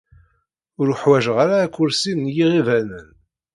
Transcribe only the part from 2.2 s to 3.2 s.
yiɛibanen.